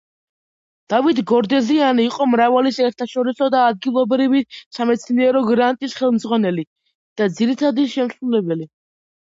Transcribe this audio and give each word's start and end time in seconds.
დავით 0.93 1.19
გორდეზიანი 1.31 2.05
იყო 2.11 2.27
მრავალი 2.31 2.73
საერთაშორისო 2.79 3.51
და 3.57 3.61
ადგილობრივი 3.73 4.43
სამეცნიერო 4.79 5.45
გრანტის 5.53 5.97
ხელმძღვანელი 6.03 6.71
და 7.21 7.33
ძირითადი 7.39 7.91
შემსრულებელი. 7.97 8.73